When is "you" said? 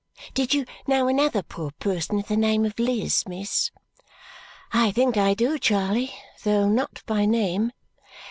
0.55-0.65